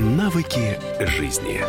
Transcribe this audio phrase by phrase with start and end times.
[0.00, 1.60] Навыки жизни.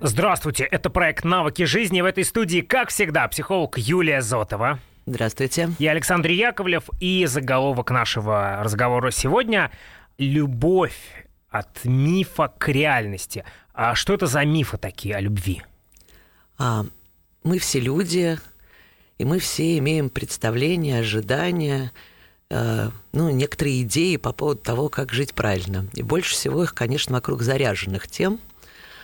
[0.00, 2.00] Здравствуйте, это проект «Навыки жизни».
[2.00, 4.80] В этой студии, как всегда, психолог Юлия Зотова.
[5.06, 5.70] Здравствуйте.
[5.78, 9.70] Я Александр Яковлев, и заголовок нашего разговора сегодня–
[10.18, 13.44] «Любовь от мифа к реальности».
[13.72, 15.62] А что это за мифы такие о любви?
[16.58, 16.84] А,
[17.44, 18.36] мы все люди,
[19.16, 21.92] и мы все имеем представления, ожидания,
[23.12, 25.86] ну, некоторые идеи по поводу того, как жить правильно.
[25.94, 28.40] И больше всего их, конечно, вокруг заряженных тем.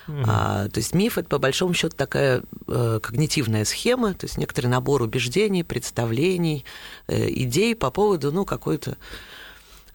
[0.06, 0.24] Mm-hmm.
[0.26, 4.68] А, то есть миф это по большому счету такая э, когнитивная схема, то есть некоторый
[4.68, 6.64] набор убеждений, представлений,
[7.08, 8.94] э, идей по поводу ну какой-то Э,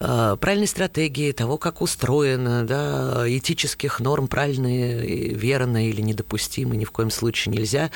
[0.03, 7.09] правильной стратегии, того, как устроено, да, этических норм правильные, верно или недопустимы ни в коем
[7.09, 7.89] случае нельзя.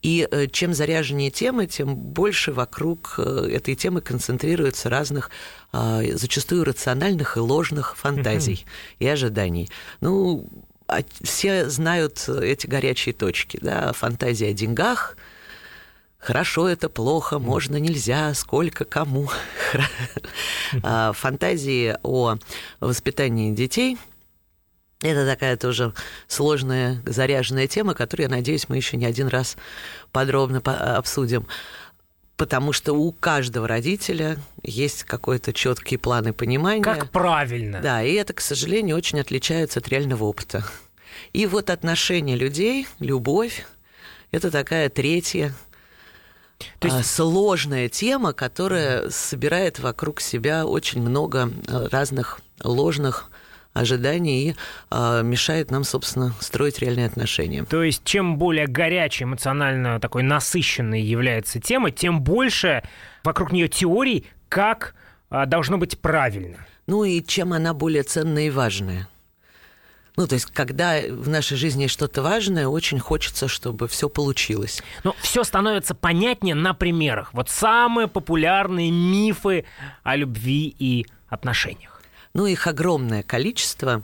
[0.00, 5.30] И э, чем заряженнее темы, тем больше вокруг э, этой темы концентрируется разных
[5.72, 8.96] зачастую рациональных и ложных фантазий mm-hmm.
[8.98, 9.70] и ожиданий.
[10.00, 10.48] Ну,
[10.88, 15.16] а все знают эти горячие точки, да, фантазия о деньгах–
[16.20, 19.28] Хорошо это, плохо, можно, нельзя, сколько, кому.
[20.82, 22.36] А, фантазии о
[22.80, 23.98] воспитании детей
[25.02, 25.94] это такая тоже
[26.28, 29.56] сложная, заряженная тема, которую, я надеюсь, мы еще не один раз
[30.12, 31.46] подробно обсудим.
[32.36, 36.82] Потому что у каждого родителя есть какой-то четкий план и понимание.
[36.82, 37.80] Как правильно.
[37.80, 40.64] Да, и это, к сожалению, очень отличается от реального опыта.
[41.32, 43.66] И вот отношения людей, любовь,
[44.32, 45.54] это такая третья
[46.78, 47.00] то есть...
[47.00, 53.30] А, сложная тема, которая собирает вокруг себя очень много э, разных ложных
[53.72, 54.54] ожиданий и
[54.90, 57.64] э, мешает нам, собственно, строить реальные отношения.
[57.64, 62.82] То есть, чем более горячей, эмоционально такой насыщенной является тема, тем больше
[63.22, 64.94] вокруг нее теорий, как
[65.30, 66.66] э, должно быть правильно.
[66.86, 69.08] Ну и чем она более ценная и важная.
[70.20, 74.82] Ну, то есть, когда в нашей жизни что-то важное, очень хочется, чтобы все получилось.
[75.02, 77.32] Но все становится понятнее на примерах.
[77.32, 79.64] Вот самые популярные мифы
[80.02, 82.02] о любви и отношениях.
[82.34, 84.02] Ну, их огромное количество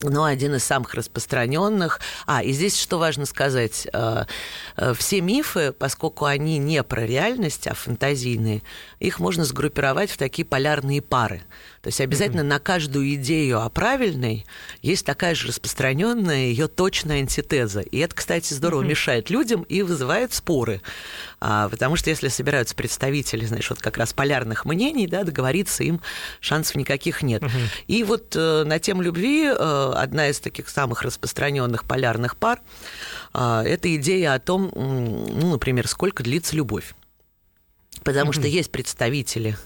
[0.00, 2.00] но один из самых распространенных.
[2.26, 4.24] А, и здесь что важно сказать, э,
[4.76, 8.62] э, все мифы, поскольку они не про реальность, а фантазийные,
[8.98, 11.42] их можно сгруппировать в такие полярные пары.
[11.84, 12.44] То есть обязательно mm-hmm.
[12.44, 14.46] на каждую идею о правильной
[14.80, 17.82] есть такая же распространенная ее точная антитеза.
[17.82, 18.88] И это, кстати, здорово mm-hmm.
[18.88, 20.80] мешает людям и вызывает споры.
[21.40, 26.00] А, потому что если собираются представители, знаешь, вот как раз полярных мнений, да, договориться им
[26.40, 27.42] шансов никаких нет.
[27.42, 27.68] Mm-hmm.
[27.88, 32.60] И вот э, на тему любви э, одна из таких самых распространенных полярных пар
[33.34, 36.94] э, это идея о том, ну, например, сколько длится любовь.
[38.04, 38.34] Потому mm-hmm.
[38.34, 39.58] что есть представители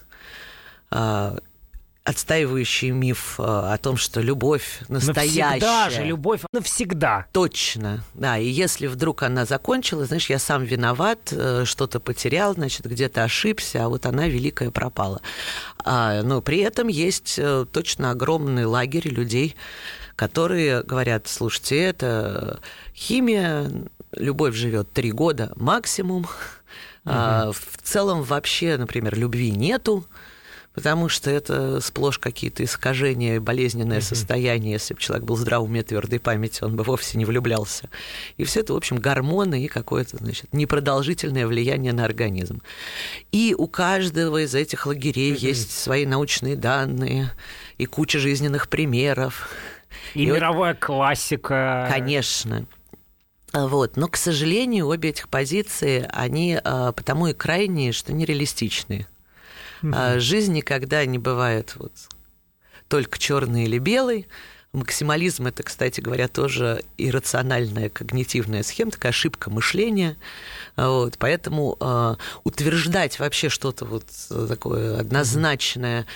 [2.08, 5.44] отстаивающий миф э, о том, что любовь настоящая.
[5.44, 7.26] Навсегда же, любовь навсегда.
[7.32, 8.38] Точно, да.
[8.38, 13.84] И если вдруг она закончилась, знаешь, я сам виноват, э, что-то потерял, значит, где-то ошибся,
[13.84, 15.20] а вот она великая пропала.
[15.84, 19.54] А, но при этом есть э, точно огромный лагерь людей,
[20.16, 22.60] которые говорят, слушайте, это
[22.96, 23.70] химия,
[24.12, 26.22] любовь живет три года максимум,
[27.04, 27.52] угу.
[27.52, 30.06] в целом вообще, например, любви нету,
[30.74, 34.72] потому что это сплошь какие-то искажения, болезненное состояние.
[34.72, 37.88] Если бы человек был здравым уме, твердой памяти, он бы вовсе не влюблялся.
[38.36, 42.62] И все это, в общем, гормоны и какое-то, значит, непродолжительное влияние на организм.
[43.32, 47.32] И у каждого из этих лагерей есть свои научные данные
[47.76, 49.50] и куча жизненных примеров.
[50.14, 51.88] И, и мировая вот, классика.
[51.90, 52.66] Конечно.
[53.52, 53.96] Вот.
[53.96, 59.06] Но, к сожалению, обе этих позиции, они а, потому и крайние, что нереалистичные.
[59.82, 60.18] Mm-hmm.
[60.20, 61.92] Жизнь никогда не бывает вот
[62.88, 64.26] только черный или белый.
[64.72, 70.16] Максимализм это, кстати говоря, тоже иррациональная когнитивная схема, такая ошибка мышления.
[70.76, 76.06] Вот, поэтому э, утверждать вообще что-то вот такое однозначное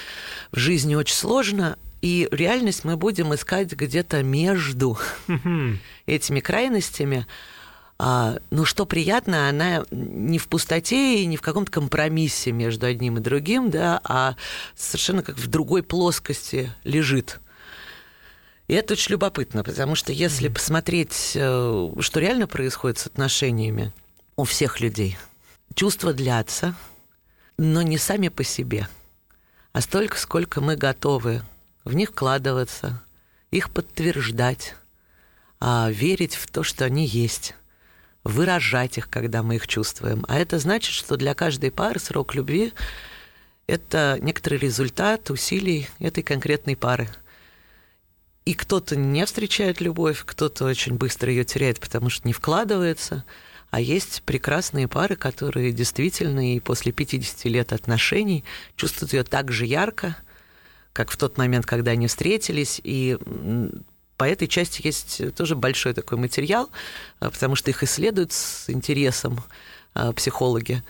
[0.50, 1.78] в жизни очень сложно.
[2.02, 4.98] И реальность мы будем искать где-то между
[6.06, 7.26] этими крайностями.
[8.04, 13.18] А, ну, что приятно, она не в пустоте и не в каком-то компромиссе между одним
[13.18, 14.34] и другим, да, а
[14.74, 17.38] совершенно как в другой плоскости лежит.
[18.66, 20.52] И это очень любопытно, потому что если mm-hmm.
[20.52, 23.92] посмотреть, э, что реально происходит с отношениями
[24.34, 25.16] у всех людей,
[25.76, 26.74] чувства длятся,
[27.56, 28.88] но не сами по себе,
[29.72, 31.42] а столько, сколько мы готовы
[31.84, 33.00] в них вкладываться,
[33.52, 34.74] их подтверждать,
[35.60, 37.54] а верить в то, что они есть
[38.24, 40.24] выражать их, когда мы их чувствуем.
[40.28, 42.72] А это значит, что для каждой пары срок любви–
[43.66, 47.08] это некоторый результат усилий этой конкретной пары–
[48.44, 53.24] И кто-то не встречает любовь, кто-то очень быстро ее теряет, потому что не вкладывается.
[53.70, 58.44] А есть прекрасные пары, которые действительно и после 50 лет отношений
[58.76, 60.16] чувствуют ее так же ярко,
[60.92, 62.80] как в тот момент, когда они встретились.
[62.82, 63.16] И
[64.16, 66.70] по этой части есть тоже большой такой материал,
[67.20, 69.40] а, потому что их исследуют с интересом
[69.94, 70.82] а, психологи.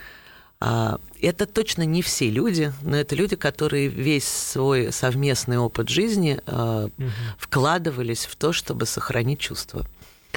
[0.61, 6.41] А, это точно не все люди, но это люди, которые весь свой совместный опыт жизни
[6.47, 7.11] угу.
[7.39, 9.87] вкладывались в то, чтобы сохранить чувства.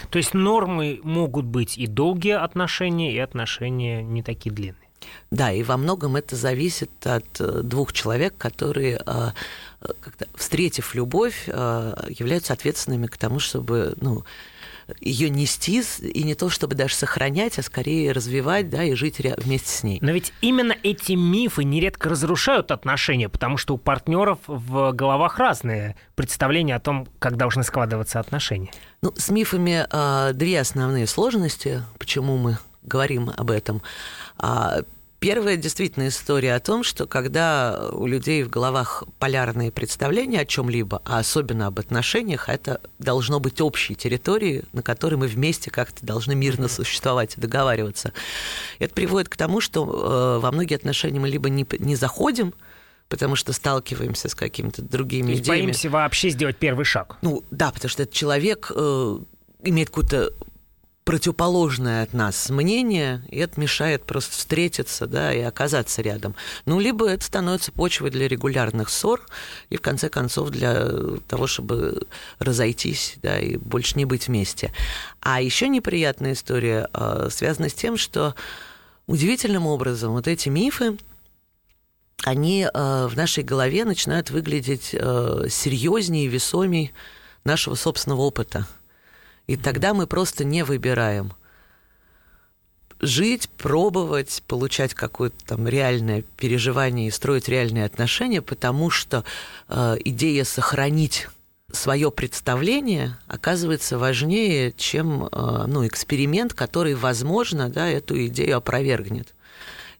[0.10, 4.86] То есть нормы могут быть и долгие отношения, и отношения не такие длинные.
[5.32, 9.00] Да, и во многом это зависит от э, двух человек, которые,
[9.88, 14.24] э, встретив любовь, э, являются ответственными к тому, чтобы ну,
[15.00, 19.70] ее нести, и не то чтобы даже сохранять, а скорее развивать, да, и жить вместе
[19.70, 19.98] с ней.
[20.02, 25.96] Но ведь именно эти мифы нередко разрушают отношения, потому что у партнеров в головах разные
[26.16, 28.72] представления о том, как должны складываться отношения.
[29.02, 33.82] Ну, с мифами э, две основные сложности, почему мы говорим об этом.
[35.25, 41.01] Первая действительно история о том, что когда у людей в головах полярные представления о чем-либо,
[41.04, 46.36] а особенно об отношениях, это должно быть общей территорией, на которой мы вместе как-то должны
[46.36, 48.13] мирно существовать и договариваться.
[48.77, 52.54] Это приводит к тому, что э, во многие отношения мы либо не, не заходим,
[53.10, 55.62] потому что сталкиваемся с какими-то другими То есть идеями.
[55.63, 57.18] боимся вообще сделать первый шаг.
[57.24, 59.19] Ну да, потому что этот человек э,
[59.63, 60.33] имеет какую-то
[61.06, 66.36] противоположное от нас мнение, и это мешает просто встретиться, да, и оказаться рядом.
[66.66, 69.22] Ну, либо это становится почвой для регулярных ссор,
[69.69, 70.90] и в конце концов для
[71.28, 72.07] того, чтобы
[72.40, 74.74] разойтись, да, и больше не быть вместе.
[75.22, 78.34] А еще неприятная история э, связана с тем, что
[79.06, 80.98] удивительным образом вот эти мифы,
[82.24, 86.94] они э, в нашей голове начинают выглядеть э, серьезнее и весомее
[87.44, 88.66] нашего собственного опыта.
[89.48, 91.34] И тогда мы просто не выбираем
[93.02, 99.24] жить, пробовать, получать какое-то там реальное переживание и строить реальные отношения, потому что
[99.68, 101.28] э, идея сохранить
[101.72, 109.34] свое представление оказывается важнее, чем э, ну, эксперимент, который, возможно, да, эту идею опровергнет.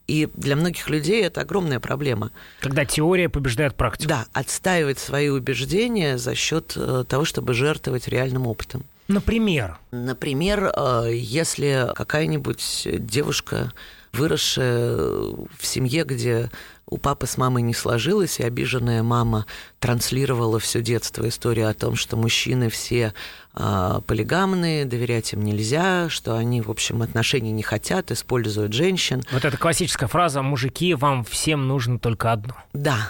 [0.08, 2.32] И для многих людей это огромная проблема.
[2.60, 4.10] Когда теория побеждает практику.
[4.10, 8.86] Да, отстаивать свои убеждения за счет э, того, чтобы жертвовать реальным опытом.
[9.08, 9.78] Например?
[9.92, 13.72] Например, э, если какая-нибудь девушка,
[14.12, 16.50] выросшая в семье, где
[16.88, 19.46] у папы с мамой не сложилось, и обиженная мама
[19.80, 23.14] транслировала все детство историю о том, что мужчины все
[23.56, 29.24] э, полигамные, доверять им нельзя, что они, в общем, отношений не хотят, используют женщин.
[29.32, 32.56] Вот эта классическая фраза «мужики, вам всем нужно только одно».
[32.74, 33.10] Да.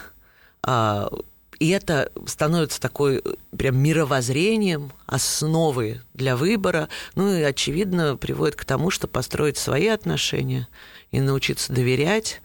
[1.60, 6.90] И это становится такой э, прям мировоззрением, основой для выбора.
[7.16, 10.68] Ну и, очевидно, приводит к тому, что построить свои отношения
[11.12, 12.42] и научиться доверять,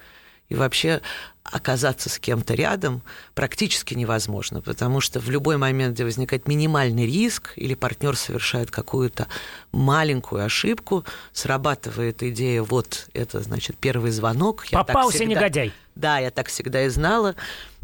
[0.49, 1.01] и вообще
[1.43, 3.03] оказаться с кем-то рядом
[3.35, 9.27] практически невозможно, потому что в любой момент, где возникает минимальный риск или партнер совершает какую-то
[9.73, 14.67] маленькую ошибку, срабатывает идея, вот это, значит, первый звонок.
[14.71, 15.35] Попался всегда...
[15.35, 15.73] негодяй.
[15.95, 17.35] Да, я так всегда и знала.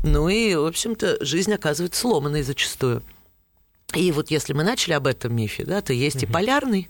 [0.02, 3.02] Ну и, в общем-то, жизнь оказывается сломанной зачастую.
[3.94, 6.26] И вот если мы начали об этом мифе, да, то есть угу.
[6.26, 6.88] и полярный,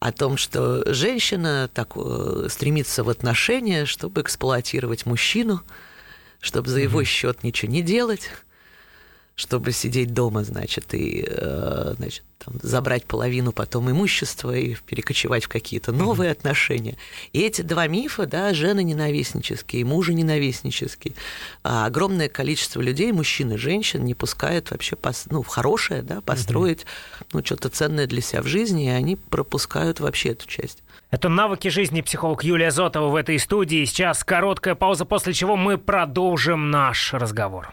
[0.00, 5.62] о том, что женщина так, э, стремится в отношения, чтобы эксплуатировать мужчину,
[6.40, 8.28] чтобы за его счет ничего не делать,
[9.36, 15.48] чтобы сидеть дома, значит, и э, значит, там, забрать половину потом имущества и перекочевать в
[15.48, 16.32] какие-то новые mm-hmm.
[16.32, 16.96] отношения.
[17.32, 21.14] И эти два мифа, да, жены ненавистнические, мужа ненавистнические,
[21.64, 26.20] а огромное количество людей, мужчин и женщин, не пускают вообще пос, ну, в хорошее, да,
[26.20, 27.26] построить mm-hmm.
[27.32, 30.84] ну, что-то ценное для себя в жизни, и они пропускают вообще эту часть.
[31.10, 33.84] Это «Навыки жизни» психолог Юлия Зотова в этой студии.
[33.84, 37.72] Сейчас короткая пауза, после чего мы продолжим наш разговор.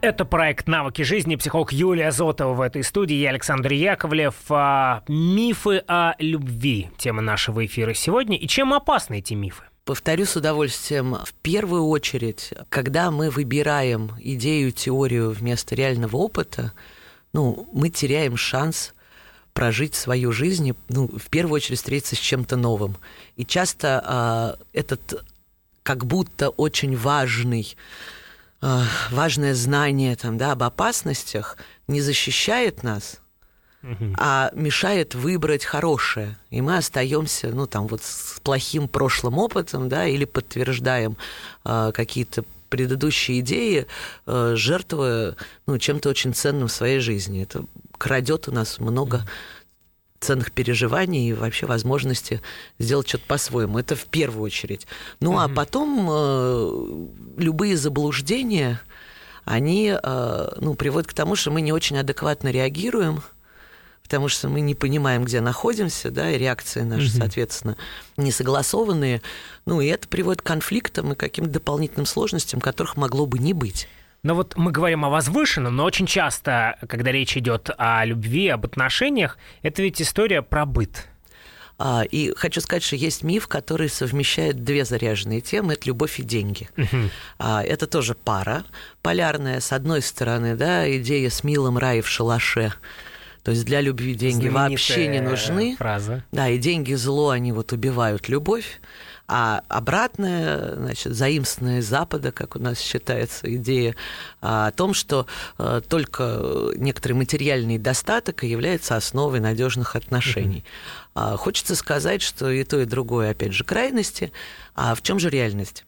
[0.00, 1.34] Это проект «Навыки жизни».
[1.34, 3.16] Психолог Юлия Зотова в этой студии.
[3.16, 4.36] Я Александр Яковлев.
[4.48, 6.88] А, мифы о любви.
[6.98, 8.36] Тема нашего эфира сегодня.
[8.36, 9.64] И чем опасны эти мифы?
[9.84, 16.72] Повторю с удовольствием, в первую очередь, когда мы выбираем идею, теорию вместо реального опыта,
[17.32, 18.94] ну, мы теряем шанс
[19.52, 22.98] прожить свою жизнь, ну, в первую очередь встретиться с чем-то новым.
[23.34, 25.24] И часто э, этот
[25.82, 27.76] как будто очень важный
[28.62, 33.20] э, важное знание там, да, об опасностях не защищает нас,
[34.18, 36.36] а мешает выбрать хорошее.
[36.50, 41.16] И мы остаемся, ну, там, вот с плохим прошлым опытом, да, или подтверждаем
[41.64, 43.86] э, какие-то предыдущие идеи,
[44.26, 45.36] э, жертвуя
[45.66, 47.42] ну, чем-то очень ценным в своей жизни.
[47.42, 47.64] Это
[47.96, 49.26] крадет у нас много
[50.20, 52.42] ценных переживаний и вообще возможности
[52.78, 53.78] сделать что-то по-своему.
[53.78, 54.86] Это в первую очередь.
[55.20, 55.44] Ну, mm-hmm.
[55.44, 58.80] а потом э, любые заблуждения,
[59.44, 63.22] они э, ну, приводят к тому, что мы не очень адекватно реагируем,
[64.02, 67.18] потому что мы не понимаем, где находимся, да, и реакции наши, mm-hmm.
[67.18, 67.76] соответственно,
[68.16, 69.22] не согласованные.
[69.66, 73.86] Ну, и это приводит к конфликтам и каким-то дополнительным сложностям, которых могло бы не быть.
[74.22, 78.64] Но вот мы говорим о возвышенном, но очень часто, когда речь идет о любви, об
[78.64, 81.08] отношениях, это ведь история про быт.
[81.80, 86.24] А, и хочу сказать, что есть миф, который совмещает две заряженные темы: это любовь и
[86.24, 86.68] деньги.
[86.76, 87.10] Угу.
[87.38, 88.64] Это тоже пара
[89.02, 89.60] полярная.
[89.60, 92.72] С одной стороны, да, идея с милым рай в шалаше.
[93.44, 95.76] То есть для любви деньги вообще не нужны.
[95.76, 96.24] Фраза.
[96.32, 98.80] Да, и деньги зло, они вот убивают любовь.
[99.30, 103.94] А обратная, значит, заимственная из Запада, как у нас считается, идея
[104.40, 105.26] о том, что
[105.58, 110.64] э, только некоторый материальный достаток является основой надежных отношений.
[111.14, 111.36] Uh-huh.
[111.36, 114.32] Хочется сказать, что и то, и другое, опять же, крайности.
[114.74, 115.84] А в чем же реальность?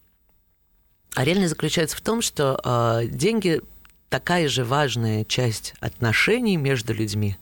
[1.15, 3.63] А реальность заключается в том, что э, деньги
[4.11, 7.39] такая же важная часть отношений между людьми,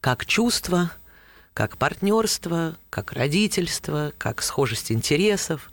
[0.00, 0.92] как чувства,
[1.54, 5.70] как партнерство, как родительство, как схожесть интересов.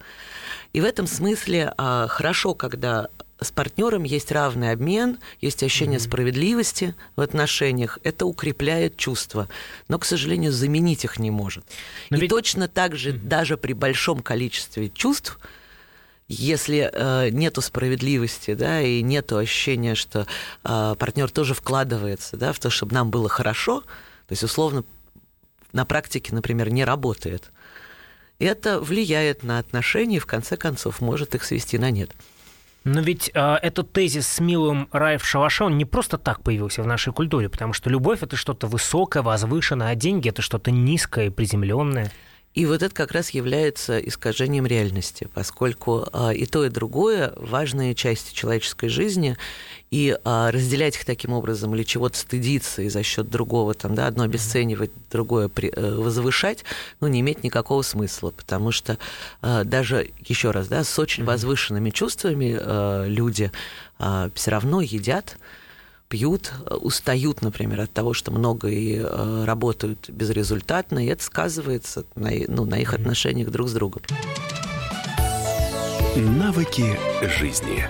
[0.73, 3.09] И в этом смысле а, хорошо, когда
[3.41, 6.03] с партнером есть равный обмен, есть ощущение mm-hmm.
[6.03, 9.47] справедливости в отношениях, это укрепляет чувства,
[9.87, 11.63] но, к сожалению, заменить их не может.
[12.09, 12.29] Но И ведь...
[12.29, 13.27] точно так же, mm-hmm.
[13.27, 15.39] даже при большом количестве чувств,
[16.27, 20.27] если э, нету справедливости, да, и нету ощущения, что
[20.63, 24.83] э, партнер тоже вкладывается, да, в то, чтобы нам было хорошо, то есть условно
[25.73, 27.51] на практике, например, не работает.
[28.39, 32.11] Это влияет на отношения и в конце концов может их свести на нет.
[32.85, 36.81] Но ведь э, этот тезис с милым рай в шалаше, он не просто так появился
[36.81, 41.27] в нашей культуре, потому что любовь это что-то высокое, возвышенное, а деньги это что-то низкое
[41.27, 42.11] и приземленное.
[42.55, 47.93] И вот это как раз является искажением реальности, поскольку а, и то, и другое важные
[47.93, 49.37] части человеческой жизни,
[49.91, 54.07] и а, разделять их таким образом или чего-то стыдиться и за счет другого, там, да,
[54.07, 56.63] одно обесценивать, другое э, возвышать,
[57.01, 58.97] ну, не имеет никакого смысла, потому что
[59.41, 63.51] а, даже, еще раз, да, с очень возвышенными чувствами люди
[64.33, 65.37] все равно едят,
[66.09, 72.31] пьют, устают, например, от того, что много и э, работают безрезультатно, и это сказывается на,
[72.47, 74.01] ну, на их отношениях друг с другом.
[76.15, 76.97] Навыки
[77.39, 77.85] жизни.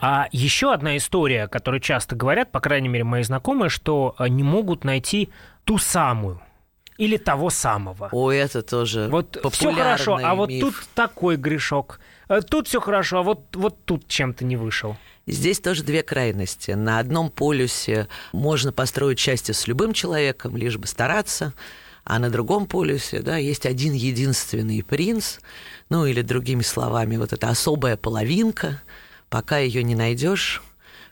[0.00, 4.42] А еще одна история, которую часто говорят, по крайней мере, мои знакомые, что э, не
[4.42, 5.30] могут найти
[5.64, 6.40] ту самую
[6.98, 8.08] или того самого.
[8.12, 12.00] О, это тоже Вот все хорошо, а вот тут такой грешок.
[12.28, 14.96] Э, тут все хорошо, а вот, вот тут чем-то не вышел.
[15.26, 16.72] Здесь тоже две крайности.
[16.72, 21.54] На одном полюсе можно построить счастье с любым человеком, лишь бы стараться,
[22.04, 25.38] а на другом полюсе да, есть один единственный принц,
[25.88, 28.82] ну или другими словами, вот эта особая половинка,
[29.28, 30.62] пока ее не найдешь,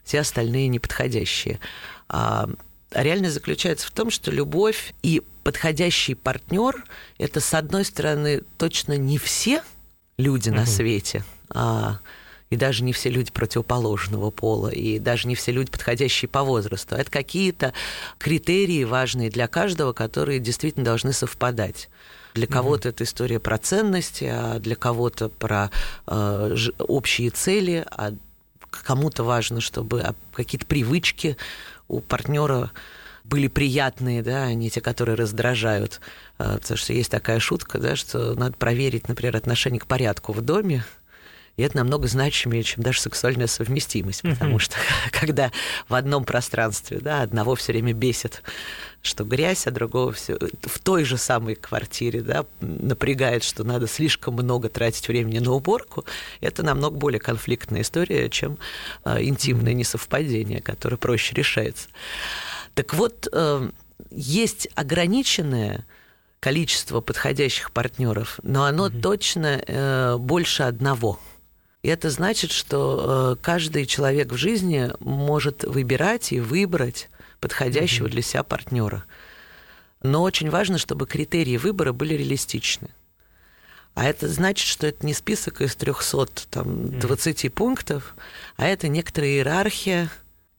[0.02, 1.60] все остальные неподходящие.
[2.08, 2.48] А
[2.92, 6.84] реальность заключается в том, что любовь и подходящий партнер
[7.18, 9.62] это, с одной стороны, точно не все
[10.16, 11.98] люди на свете, а
[12.50, 16.96] и даже не все люди противоположного пола, и даже не все люди, подходящие по возрасту.
[16.96, 17.72] Это какие-то
[18.18, 21.88] критерии важные для каждого, которые действительно должны совпадать.
[22.34, 22.92] Для кого-то mm-hmm.
[22.92, 25.70] это история про ценности, а для кого-то про
[26.06, 28.14] э, общие цели, а
[28.70, 31.36] кому-то важно, чтобы а, какие-то привычки
[31.88, 32.70] у партнера
[33.30, 36.00] были приятные, да, а не те, которые раздражают.
[36.38, 40.42] Э, потому что есть такая шутка, да, что надо проверить, например, отношение к порядку в
[40.42, 40.84] доме,
[41.56, 44.76] и это намного значимее, чем даже сексуальная совместимость, потому что
[45.12, 45.52] когда
[45.88, 48.42] в одном пространстве, да, одного все время бесит,
[49.02, 54.34] что грязь, а другого все в той же самой квартире, да, напрягает, что надо слишком
[54.34, 56.04] много тратить времени на уборку,
[56.40, 58.58] это намного более конфликтная история, чем
[59.04, 61.88] э, интимное несовпадение, которое проще решается.
[62.80, 63.70] Так вот, э,
[64.10, 65.84] есть ограниченное
[66.40, 69.00] количество подходящих партнеров, но оно mm-hmm.
[69.02, 71.20] точно э, больше одного.
[71.82, 78.12] И это значит, что э, каждый человек в жизни может выбирать и выбрать подходящего mm-hmm.
[78.12, 79.04] для себя партнера.
[80.02, 82.88] Но очень важно, чтобы критерии выбора были реалистичны.
[83.92, 87.50] А это значит, что это не список из 320 mm-hmm.
[87.50, 88.16] пунктов,
[88.56, 90.08] а это некоторая иерархия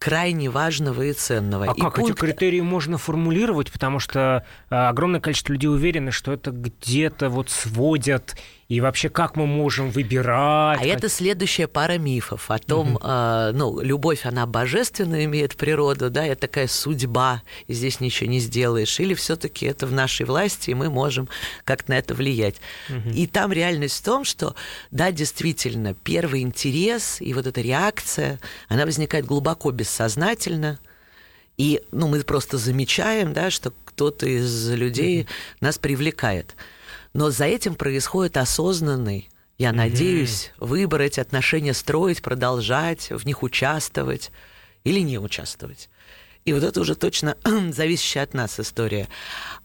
[0.01, 1.65] крайне важного и ценного.
[1.65, 2.09] А и как пункт...
[2.09, 3.71] эти критерии можно формулировать?
[3.71, 8.35] Потому что э, огромное количество людей уверены, что это где-то вот сводят
[8.71, 10.79] и вообще, как мы можем выбирать?
[10.81, 13.01] А это следующая пара мифов о том, угу.
[13.03, 18.39] э, ну, любовь, она божественную имеет природу, да, это такая судьба, и здесь ничего не
[18.39, 18.97] сделаешь.
[19.01, 21.27] Или все-таки это в нашей власти, и мы можем
[21.65, 22.61] как-то на это влиять.
[22.87, 23.09] Угу.
[23.09, 24.55] И там реальность в том, что,
[24.89, 30.79] да, действительно, первый интерес и вот эта реакция, она возникает глубоко бессознательно,
[31.57, 35.27] и ну, мы просто замечаем, да, что кто-то из людей mm
[35.59, 36.55] нас привлекает.
[37.13, 44.31] Но за этим происходит осознанный, я надеюсь, выбор эти отношения строить, продолжать, в них участвовать
[44.83, 45.89] или не участвовать.
[46.43, 47.37] И вот это уже точно
[47.71, 49.07] зависящая от нас история.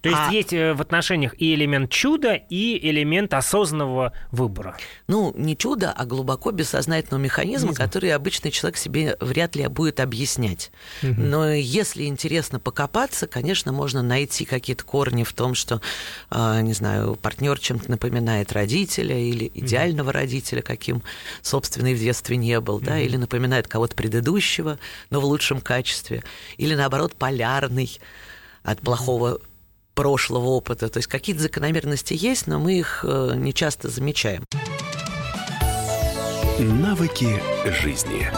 [0.02, 0.30] То есть а...
[0.30, 4.76] есть э, в отношениях и элемент чуда, и элемент осознанного выбора.
[5.09, 7.83] Ну, не чудо, а глубоко бессознательного механизма, Механизм.
[7.83, 10.71] который обычный человек себе вряд ли будет объяснять.
[11.02, 11.14] Угу.
[11.16, 15.80] Но если интересно покопаться, конечно, можно найти какие-то корни в том, что,
[16.30, 20.18] а, не знаю, партнер чем-то напоминает родителя или идеального угу.
[20.18, 21.02] родителя, каким
[21.40, 22.85] собственный в детстве не был, угу.
[22.85, 24.78] да, или напоминает кого-то предыдущего,
[25.09, 26.23] но в лучшем качестве,
[26.66, 27.99] или наоборот полярный
[28.62, 29.38] от плохого
[29.94, 30.88] прошлого опыта.
[30.88, 34.44] То есть какие-то закономерности есть, но мы их э, не часто замечаем.
[36.58, 37.40] Навыки
[37.80, 38.28] жизни.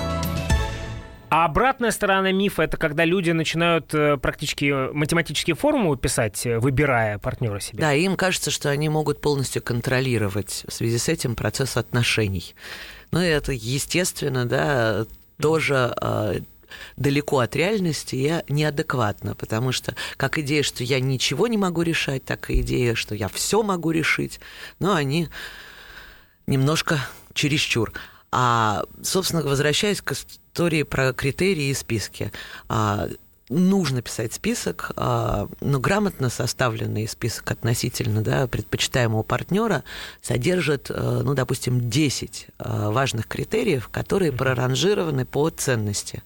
[1.30, 7.18] А обратная сторона мифа это когда люди начинают э, практически математические формулы писать, э, выбирая
[7.18, 7.80] партнера себе.
[7.80, 12.54] Да, им кажется, что они могут полностью контролировать в связи с этим процесс отношений.
[13.10, 15.06] Ну, это естественно, да,
[15.40, 15.94] тоже
[16.96, 22.24] далеко от реальности я неадекватна, потому что как идея, что я ничего не могу решать,
[22.24, 24.40] так и идея, что я все могу решить,
[24.78, 25.28] но они
[26.46, 27.00] немножко
[27.34, 27.92] чересчур.
[28.30, 32.32] А, собственно, возвращаясь к истории про критерии и списки,
[32.68, 33.08] а,
[33.48, 39.84] нужно писать список, а, но грамотно составленный список относительно да, предпочитаемого партнера
[40.20, 46.22] содержит, э, ну, допустим, 10 э, важных критериев, которые проранжированы по ценности.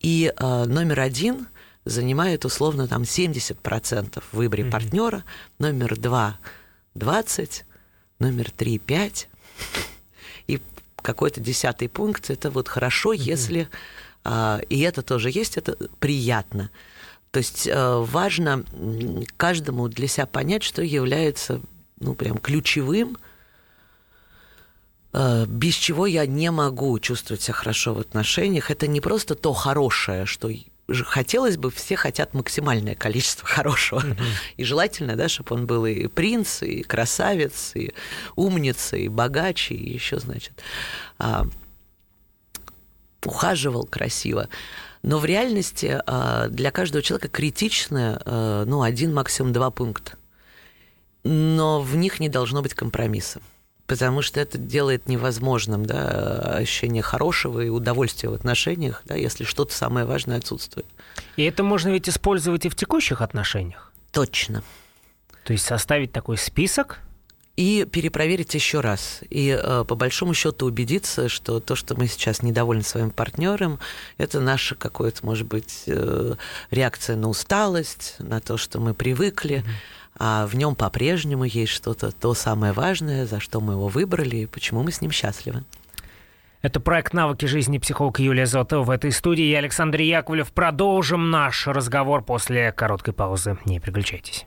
[0.00, 1.48] И номер один
[1.86, 4.70] занимает условно там 70% в выборе mm-hmm.
[4.70, 5.24] партнера,
[5.58, 6.38] номер два
[6.94, 7.64] 20,
[8.18, 9.28] номер три 5,
[10.48, 10.60] и
[11.00, 13.18] какой-то десятый пункт это вот хорошо, mm-hmm.
[13.18, 14.05] если а,
[14.68, 16.70] и это тоже есть, это приятно.
[17.30, 18.64] То есть э, важно
[19.36, 21.60] каждому для себя понять, что является
[22.00, 23.18] ну, прям ключевым,
[25.12, 28.70] э, без чего я не могу чувствовать себя хорошо в отношениях.
[28.70, 30.50] Это не просто то хорошее, что
[30.88, 34.00] хотелось бы, все хотят максимальное количество хорошего.
[34.00, 34.26] Mm-hmm.
[34.56, 37.92] И желательно, да, чтобы он был и принц, и красавец, и
[38.36, 40.62] умница, и богач, и еще, значит,
[41.18, 41.46] а,
[43.24, 44.48] ухаживал красиво.
[45.02, 50.12] Но в реальности а, для каждого человека критично а, ну, один, максимум два пункта.
[51.24, 53.40] Но в них не должно быть компромисса
[53.86, 59.74] потому что это делает невозможным да, ощущение хорошего и удовольствия в отношениях, да, если что-то
[59.74, 60.86] самое важное отсутствует.
[61.36, 63.92] И это можно ведь использовать и в текущих отношениях?
[64.12, 64.62] Точно.
[65.44, 66.98] То есть составить такой список,
[67.56, 69.20] и перепроверить еще раз.
[69.30, 73.78] И э, по большому счету убедиться, что то, что мы сейчас недовольны своим партнером,
[74.18, 76.34] это наша какая-то, может быть, э,
[76.70, 79.64] реакция на усталость, на то, что мы привыкли.
[80.18, 84.46] А в нем по-прежнему есть что-то то самое важное, за что мы его выбрали и
[84.46, 85.64] почему мы с ним счастливы.
[86.62, 88.82] Это проект «Навыки жизни» психолог Юлия Зотова.
[88.82, 90.52] В этой студии я Александр Яковлев.
[90.52, 93.58] Продолжим наш разговор после короткой паузы.
[93.66, 94.46] Не переключайтесь.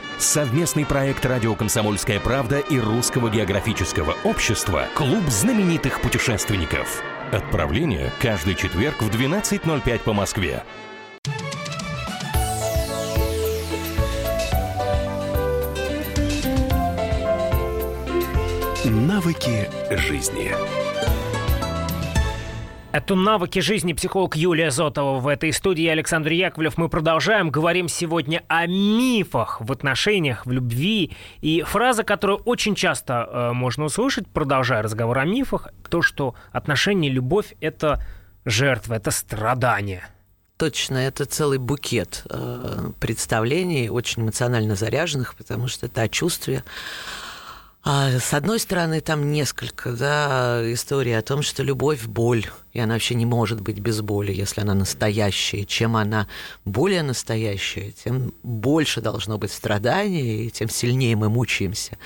[0.21, 7.01] Совместный проект «Радио Комсомольская правда» и Русского географического общества «Клуб знаменитых путешественников».
[7.31, 10.63] Отправление каждый четверг в 12.05 по Москве.
[18.85, 20.90] Навыки жизни.
[22.93, 25.87] Это «Навыки жизни» психолог Юлия Зотова в этой студии.
[25.87, 26.77] Александр Яковлев.
[26.77, 27.49] Мы продолжаем.
[27.49, 31.15] Говорим сегодня о мифах в отношениях, в любви.
[31.39, 37.09] И фраза, которую очень часто э, можно услышать, продолжая разговор о мифах, то, что отношения,
[37.09, 38.03] любовь— это
[38.43, 40.03] жертва, это страдание.
[40.57, 46.61] Точно, это целый букет э, представлений, очень эмоционально заряженных, потому что это о чувстве,
[47.83, 52.93] а с одной стороны, там несколько да, историй о том, что любовь– боль, и она
[52.93, 55.65] вообще не может быть без боли, если она настоящая.
[55.65, 56.27] Чем она
[56.65, 61.97] более настоящая, тем больше должно быть страданий, и тем сильнее мы мучаемся.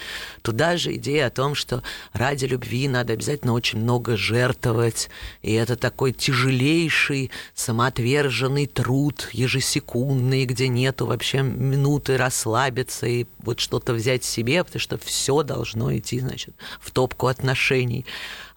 [0.41, 5.09] Туда же идея о том, что ради любви надо обязательно очень много жертвовать,
[5.41, 13.93] и это такой тяжелейший, самоотверженный труд, ежесекундный, где нету вообще минуты расслабиться и вот что-то
[13.93, 18.05] взять себе, потому что все должно идти, значит, в топку отношений.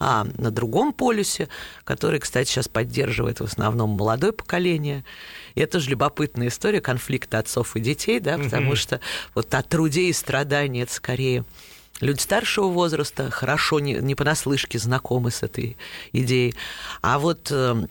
[0.00, 1.48] А на другом полюсе,
[1.84, 5.04] который, кстати, сейчас поддерживает в основном молодое поколение,
[5.54, 9.00] и это же любопытная история конфликта отцов и детей, да, потому что
[9.34, 11.44] вот о труде и страдании это скорее
[12.00, 15.76] люди старшего возраста хорошо не, не понаслышке знакомы с этой
[16.12, 16.54] идеей.
[17.02, 17.88] А вот эм,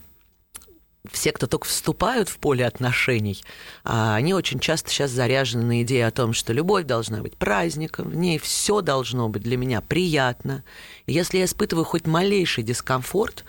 [1.12, 3.44] все, кто только вступают в поле отношений,
[3.84, 8.10] а, они очень часто сейчас заряжены на идею о том, что любовь должна быть праздником,
[8.10, 10.64] в ней все должно быть для меня приятно.
[11.06, 13.46] Если я испытываю хоть малейший дискомфорт,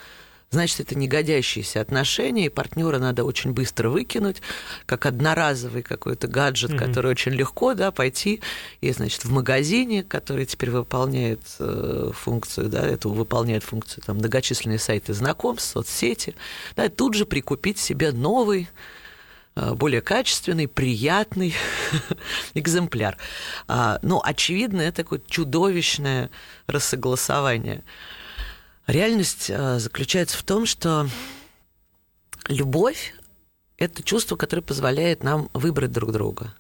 [0.50, 4.40] значит, это негодящиеся отношения, и партнера надо очень быстро выкинуть,
[4.86, 6.78] как одноразовый какой-то гаджет, mm-hmm.
[6.78, 8.40] который очень легко да, пойти
[8.80, 14.78] и, значит, в магазине, который теперь выполняет э, функцию, да, эту выполняет функцию там, многочисленные
[14.78, 16.34] сайты знакомств, соцсети,
[16.76, 18.70] да, тут же прикупить себе новый
[19.54, 21.54] э, более качественный, приятный
[22.54, 23.18] экземпляр.
[23.66, 26.30] А, но, очевидно, это такое чудовищное
[26.66, 27.84] рассогласование
[28.88, 31.10] Реальность э, заключается в том, что
[32.48, 33.14] любовь–
[33.76, 36.54] это чувство, которое позволяет нам выбрать друг друга.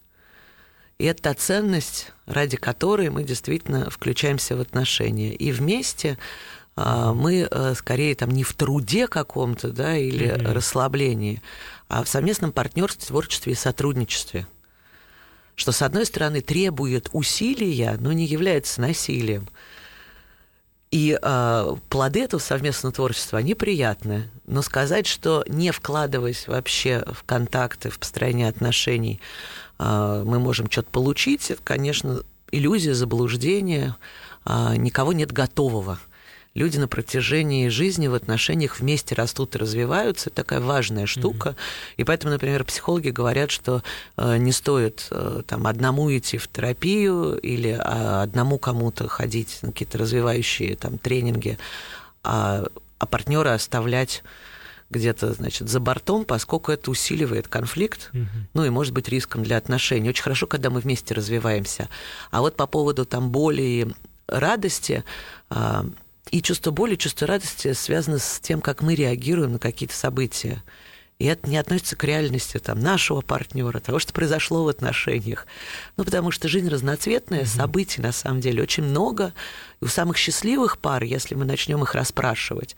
[0.98, 5.34] И это та ценность, ради которой мы действительно включаемся в отношения.
[5.34, 6.18] И вместе
[6.76, 10.52] э, мы э, скорее там не в труде каком-то, да, или mm-hmm.
[10.52, 11.40] расслаблении,
[11.88, 14.46] а в совместном партнерстве, творчестве и сотрудничестве.
[15.54, 19.48] Что, с одной стороны, требует усилия, но не является насилием.
[20.90, 24.30] И э, плоды этого совместного творчества, они приятны.
[24.46, 29.20] Но сказать, что не вкладываясь вообще в контакты, в построение отношений,
[29.78, 32.20] э, мы можем что-то получить, это, конечно,
[32.50, 33.96] иллюзия, заблуждение.
[34.46, 35.98] Э, никого нет готового
[36.58, 40.28] люди на протяжении жизни в отношениях вместе растут и развиваются.
[40.28, 41.50] Это такая важная штука.
[41.50, 41.94] Mm-hmm.
[41.98, 43.82] И поэтому, например, психологи говорят, что
[44.16, 49.72] э, не стоит э, там одному идти в терапию или а, одному кому-то ходить на
[49.72, 51.58] какие-то развивающие там тренинги,
[52.22, 52.64] а,
[52.98, 54.22] а партнера оставлять
[54.90, 58.26] где-то, значит, за бортом, поскольку это усиливает конфликт, угу.
[58.54, 60.08] ну и может быть риском для отношений.
[60.08, 61.88] Очень хорошо, когда мы вместе развиваемся.
[62.30, 63.86] А вот по поводу там боли и
[64.26, 65.04] радости,
[65.50, 65.86] а,
[66.30, 70.62] и чувство боли, чувство радости связано с тем, как мы реагируем на какие-то события.
[71.18, 75.48] И это не относится к реальности там, нашего партнера, того, что произошло в отношениях.
[75.96, 79.34] Ну, потому что жизнь разноцветная, событий на самом деле очень много.
[79.80, 82.76] И у самых счастливых пар, если мы начнем их расспрашивать,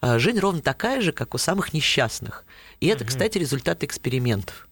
[0.00, 2.44] а, жизнь ровно такая же, как у самых несчастных.
[2.78, 4.68] И это, кстати, результат экспериментов.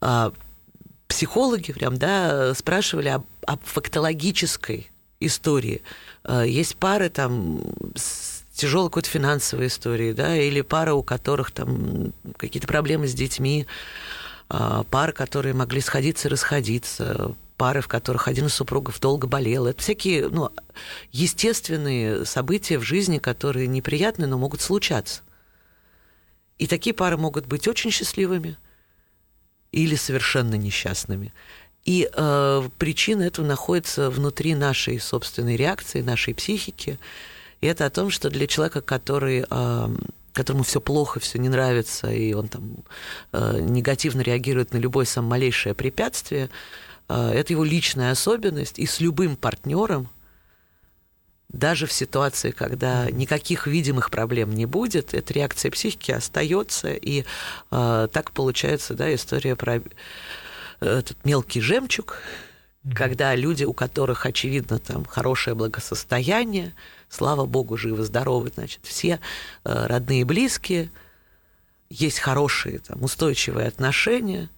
[0.00, 0.32] А,
[1.06, 5.82] психологи прям, да, спрашивали об, об фактологической истории.
[6.24, 7.62] Э, есть пары там
[7.94, 13.66] с тяжелой какой-то финансовой историей, да, или пары, у которых там какие-то проблемы с детьми,
[14.50, 19.66] э, пары, которые могли сходиться и расходиться, пары, в которых один из супругов долго болел.
[19.66, 20.50] Это всякие ну,
[21.12, 25.22] естественные события в жизни, которые неприятны, но могут случаться.
[26.58, 28.56] И такие пары могут быть очень счастливыми
[29.72, 31.32] или совершенно несчастными.
[31.84, 36.98] И э, причина этого находится внутри нашей собственной реакции, нашей психики.
[37.60, 39.88] И это о том, что для человека, который, э,
[40.32, 42.76] которому все плохо, все не нравится, и он там
[43.32, 46.50] э, негативно реагирует на любое самое малейшее препятствие,
[47.08, 50.08] э, это его личная особенность, и с любым партнером,
[51.48, 57.24] даже в ситуации, когда никаких видимых проблем не будет, эта реакция психики остается, и
[57.70, 59.82] э, так получается, да, история про
[60.84, 62.18] этот мелкий жемчуг,
[62.84, 62.94] mm-hmm.
[62.94, 66.74] когда люди, у которых, очевидно, там хорошее благосостояние,
[67.08, 69.20] слава богу, живы-здоровы, значит, все
[69.64, 70.90] э, родные и близкие,
[71.90, 74.48] есть хорошие, там, устойчивые отношения,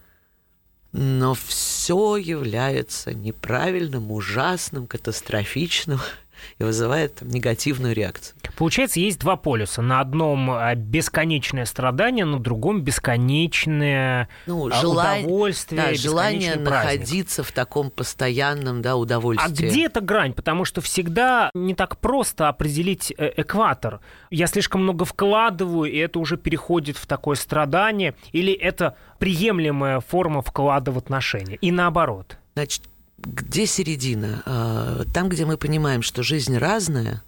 [0.92, 6.00] но все является неправильным, ужасным, катастрофичным.
[6.58, 8.36] и вызывает там, негативную реакцию.
[8.56, 9.82] Получается, есть два полюса.
[9.82, 17.42] На одном а, бесконечное страдание, на другом бесконечное ну, а, желание, удовольствие, да, желание находиться
[17.42, 19.66] в таком постоянном да, удовольствии.
[19.66, 20.32] А где эта грань?
[20.32, 24.00] Потому что всегда не так просто определить э, экватор.
[24.30, 30.42] Я слишком много вкладываю, и это уже переходит в такое страдание, или это приемлемая форма
[30.42, 32.38] вклада в отношения, и наоборот.
[32.54, 32.82] Значит,
[33.18, 34.42] где середина?
[34.46, 37.22] А, там, где мы понимаем, что жизнь разная,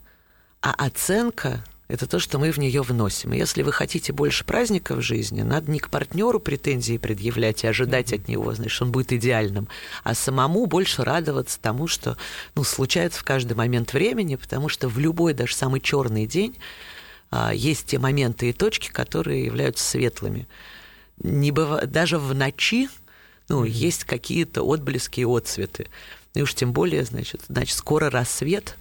[0.61, 3.33] а оценка это то, что мы в нее вносим.
[3.33, 7.68] И если вы хотите больше праздника в жизни, надо не к партнеру претензии предъявлять и
[7.68, 9.68] ожидать от него, значит, он будет идеальным,
[10.03, 12.16] а самому больше радоваться тому, что
[12.57, 16.57] ну, случается в каждый момент времени, потому что в любой, даже самый черный день
[17.31, 20.49] а, есть те моменты и точки, которые являются светлыми.
[21.22, 21.87] Не быва...
[21.87, 22.88] Даже в ночи
[23.48, 23.68] ну, mm-hmm.
[23.68, 25.88] есть какие-то отблески и отцветы.
[26.35, 28.76] И уж тем более, значит, значит, скоро рассвет.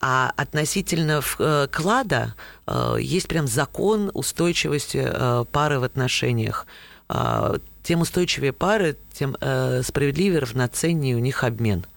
[0.00, 2.34] А относительно э, клада
[2.66, 6.66] э, есть прям закон устойчивости э, пары в отношениях.
[7.08, 9.36] А, тем устойчивее пары, тем
[9.84, 11.86] справедливее, равноценнее у них обмен–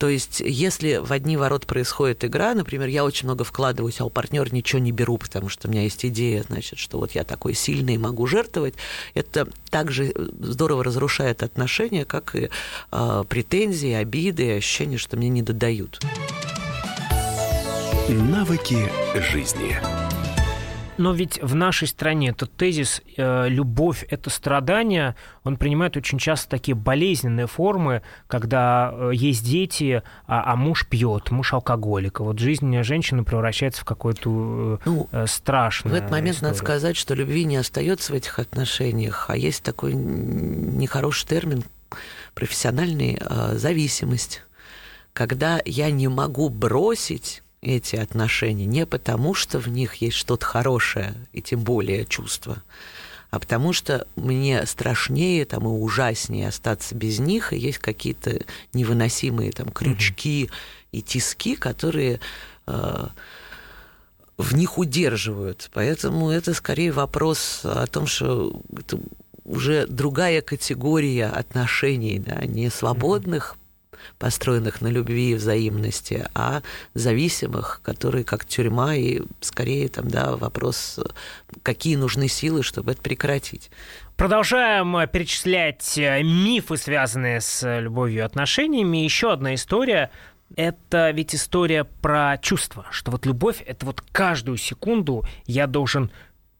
[0.00, 4.08] то есть, если в одни ворот происходит игра, например, я очень много вкладываюсь, а у
[4.08, 7.52] партнера ничего не беру, потому что у меня есть идея, значит, что вот я такой
[7.52, 8.72] сильный и могу жертвовать,
[9.12, 12.48] это также здорово разрушает отношения, как и
[12.90, 16.00] э, претензии, обиды, ощущение, что мне не додают.
[18.08, 18.90] Навыки
[19.30, 19.76] жизни.
[21.00, 26.50] Но ведь в нашей стране этот тезис э, «любовь– это страдание», он принимает очень часто
[26.50, 32.20] такие болезненные формы, когда э, есть дети, а, а муж пьет, муж алкоголик.
[32.20, 36.52] Вот жизнь женщины превращается в какую-то э, ну, э, страшную В этот момент историю.
[36.52, 41.64] надо сказать, что любви не остается в этих отношениях, а есть такой нехороший термин
[42.34, 44.42] профессиональный э, зависимость.
[45.14, 51.14] Когда я не могу бросить эти отношения не потому, что в них есть что-то хорошее,
[51.32, 52.62] и тем более чувство,
[53.30, 58.40] а потому что мне страшнее там, и ужаснее остаться без них, и есть какие-то
[58.72, 60.88] невыносимые там, крючки mm-hmm.
[60.92, 62.18] и тиски, которые
[62.66, 63.06] э,
[64.36, 65.70] в них удерживают.
[65.72, 68.98] Поэтому это скорее вопрос о том, что это
[69.44, 73.56] уже другая категория отношений, да, не свободных,
[74.18, 76.62] построенных на любви и взаимности, а
[76.94, 80.98] зависимых, которые как тюрьма, и скорее там, да, вопрос,
[81.62, 83.70] какие нужны силы, чтобы это прекратить.
[84.16, 88.98] Продолжаем перечислять э, мифы, связанные с любовью и отношениями.
[88.98, 90.10] Еще одна история
[90.56, 96.10] это ведь история про чувства, что вот любовь— это вот каждую секунду я должен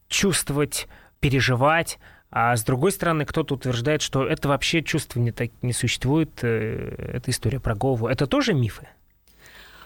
[0.07, 0.87] чувствовать,
[1.19, 1.99] переживать,
[2.31, 7.11] а с другой стороны, кто-то утверждает, что это вообще чувство не, так, не существует, э,
[7.15, 8.07] это история про голову.
[8.07, 8.87] Это тоже мифы?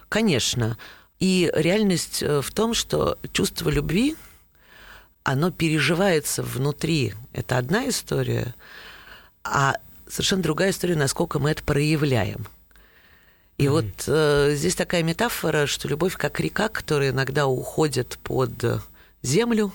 [0.10, 0.78] Конечно.
[1.20, 4.16] И реальность э, в том, что чувство любви,
[5.24, 7.16] оно переживается внутри.
[7.34, 8.54] Это одна история,
[9.44, 9.74] а
[10.08, 12.46] совершенно другая история, насколько мы это проявляем.
[13.58, 13.70] И mm-hmm.
[13.72, 18.84] вот э, здесь такая метафора, что любовь как река, которая иногда уходит под
[19.24, 19.74] землю,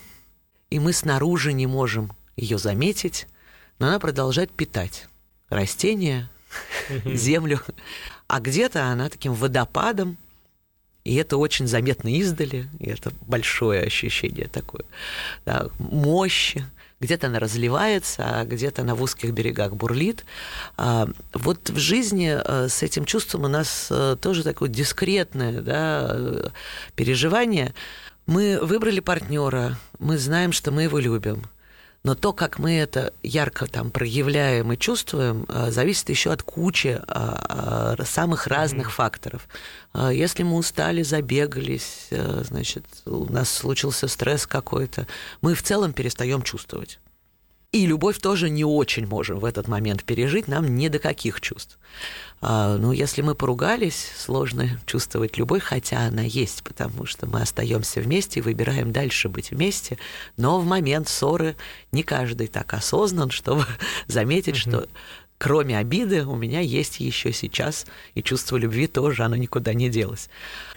[0.69, 3.27] и мы снаружи не можем ее заметить,
[3.79, 5.07] но она продолжает питать
[5.49, 6.31] растения,
[7.05, 7.61] землю,
[8.27, 10.17] а где-то она таким водопадом,
[11.05, 14.85] и это очень заметно издали, и это большое ощущение такое,
[15.45, 16.65] да, мощи.
[17.01, 20.27] Где-то она разливается, а где-то она в узких берегах бурлит.
[20.77, 26.11] А вот в жизни э, с этим чувством у нас э, тоже такое дискретное да,
[26.11, 26.49] э,
[26.97, 27.73] переживание.
[28.27, 31.45] Мы выбрали партнера, мы знаем, что мы его любим–
[32.03, 37.01] но то, как мы это ярко там проявляем и чувствуем, э, зависит еще от кучи
[37.07, 38.93] а, а, самых разных mm-hmm.
[38.93, 39.49] факторов.
[39.95, 45.07] Если мы устали, забегались, э, значит, у нас случился стресс какой-то,
[45.43, 47.01] мы в целом перестаем чувствовать.
[47.73, 51.79] И любовь тоже не очень можем в этот момент пережить, нам не до каких чувств.
[52.41, 58.01] А, ну, если мы поругались, сложно чувствовать любовь, хотя она есть, потому что мы остаемся
[58.01, 59.99] вместе и выбираем дальше быть вместе.
[60.37, 61.55] Но в момент ссоры
[61.93, 63.67] не каждый так осознан, чтобы
[64.09, 64.71] заметить, mm-hmm.
[64.71, 64.89] что
[65.41, 70.29] кроме обиды, у меня есть еще сейчас и чувство любви тоже, оно никуда не делось.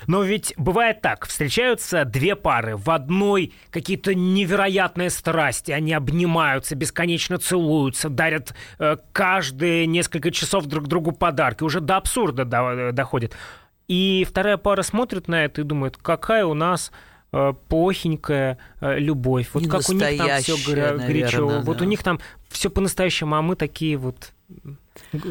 [0.08, 7.40] Но ведь бывает так, встречаются две пары, в одной какие-то невероятные страсти, они обнимаются, бесконечно
[7.40, 13.36] целуются, дарят э, каждые несколько часов друг другу подарки, уже до абсурда до, э, доходит.
[13.90, 16.94] И вторая пара смотрит на это и думает, какая у нас
[17.34, 19.50] э, плохенькая э, любовь.
[19.52, 21.62] Вот Не как у них там все горячо.
[21.64, 24.32] Вот у них там все по-настоящему, а мы такие вот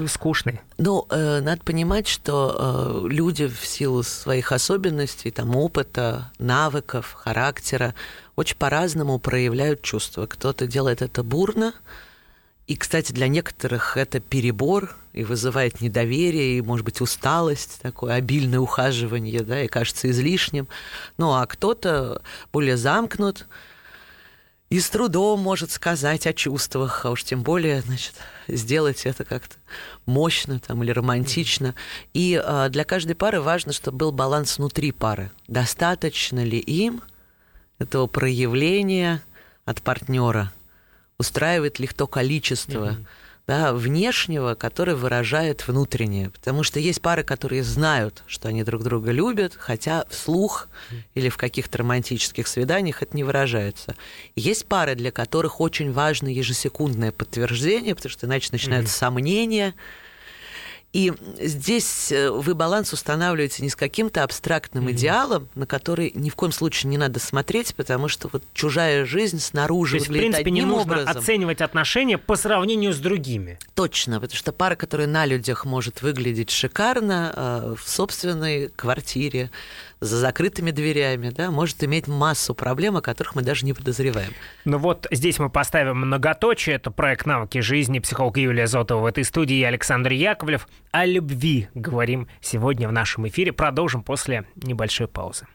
[0.08, 0.61] скучный.
[0.78, 7.94] Ну, э, надо понимать, что э, люди в силу своих особенностей, там, опыта, навыков, характера,
[8.37, 10.26] очень по-разному проявляют чувства.
[10.26, 11.74] Кто-то делает это бурно,
[12.66, 18.61] и, кстати, для некоторых это перебор и вызывает недоверие, и, может быть, усталость, такое обильное
[18.61, 20.68] ухаживание, да, и кажется излишним.
[21.18, 23.46] Ну, а кто-то более замкнут,
[24.72, 28.14] и с трудом может сказать о чувствах, а уж тем более, значит,
[28.48, 29.56] сделать это как-то
[30.06, 31.74] мощно там, или романтично.
[32.14, 35.30] И э, для каждой пары важно, чтобы был баланс внутри пары.
[35.46, 37.02] Достаточно ли им
[37.78, 39.22] этого проявления
[39.66, 40.50] от партнера?
[41.18, 42.92] Устраивает ли их то количество?
[42.92, 43.06] Mm-hmm
[43.46, 46.31] да, внешнего, который выражает внутреннее.
[46.31, 50.68] Потому что есть пары, которые знают, что они друг друга любят, хотя вслух
[51.14, 53.96] или в каких-то романтических свиданиях это не выражается.
[54.37, 58.98] есть пары, для которых очень важно ежесекундное подтверждение, потому что иначе начинаются mm-hmm.
[58.98, 59.74] сомнения,
[60.92, 64.92] и здесь э, вы баланс устанавливаете не с каким-то абстрактным mm-hmm.
[64.92, 69.40] идеалом, на который ни в коем случае не надо смотреть, потому что вот чужая жизнь
[69.40, 71.16] снаружи То есть, выглядит в принципе, одним не нужно образом.
[71.16, 73.59] оценивать отношения по сравнению с другими.
[73.74, 79.50] Точно, потому что пара, которая на людях может выглядеть шикарно э, в собственной квартире,
[80.02, 84.32] за закрытыми дверями, да, может иметь массу проблем, о которых мы даже не подозреваем.
[84.64, 86.74] Ну вот здесь мы поставим многоточие.
[86.74, 90.66] Это проект «Навыки жизни», психолог Юлия Зотова в этой студии и Александр Яковлев.
[90.90, 93.52] О любви говорим сегодня в нашем эфире.
[93.52, 95.46] Продолжим после небольшой паузы.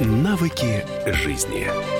[0.00, 1.99] Навыки жизни.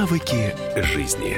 [0.00, 1.36] Навыки жизни.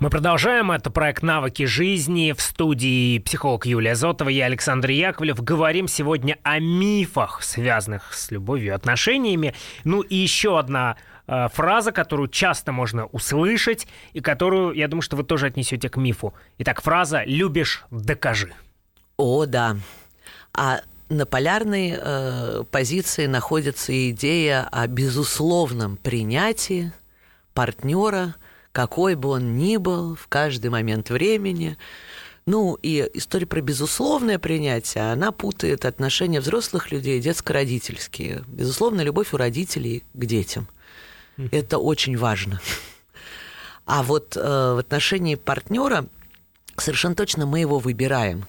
[0.00, 0.70] Мы продолжаем.
[0.70, 5.42] Это проект «Навыки жизни» в студии психолог Юлия Зотова и Александр Яковлев.
[5.42, 9.54] Говорим сегодня о мифах, связанных с любовью и отношениями.
[9.84, 15.16] Ну и еще одна э, фраза, которую часто можно услышать и которую, я думаю, что
[15.16, 16.32] вы тоже отнесете к мифу.
[16.56, 18.54] Итак, фраза «любишь, докажи».
[19.18, 19.76] О, да.
[20.54, 20.80] А
[21.12, 26.92] на полярной э, позиции находится идея о безусловном принятии
[27.54, 28.34] партнера,
[28.72, 31.76] какой бы он ни был, в каждый момент времени.
[32.46, 38.44] Ну, и история про безусловное принятие, она путает отношения взрослых людей детско-родительские.
[38.48, 40.66] Безусловно, любовь у родителей к детям.
[41.50, 42.60] Это очень важно.
[43.84, 46.06] А вот э, в отношении партнера
[46.76, 48.46] совершенно точно мы его выбираем.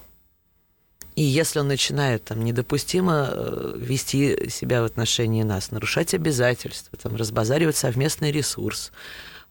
[1.15, 7.15] И если он начинает там, недопустимо э, вести себя в отношении нас, нарушать обязательства, там,
[7.15, 8.91] разбазаривать совместный ресурс,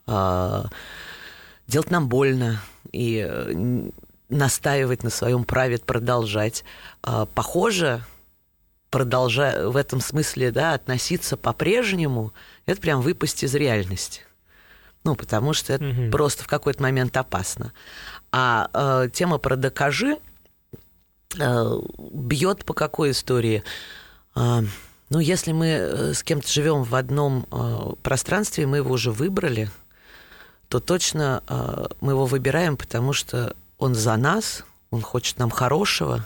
[0.06, 0.64] э,
[1.68, 3.90] делать нам больно и э,
[4.28, 6.64] настаивать на своем праве продолжать,
[7.04, 8.04] э, похоже,
[8.90, 12.32] продолжая в этом смысле да, относиться по-прежнему,
[12.66, 14.22] это прям выпасть из реальности.
[15.04, 16.10] Ну, потому что это угу.
[16.10, 17.72] просто в какой-то момент опасно.
[18.30, 20.18] А э, тема про «докажи»
[21.34, 23.62] бьет по какой истории?
[24.34, 24.62] А,
[25.10, 29.70] ну, если мы э, с кем-то живем в одном э, пространстве, мы его уже выбрали,
[30.68, 31.42] то точно
[32.00, 36.24] мы его выбираем, потому что он за нас, он хочет нам хорошего,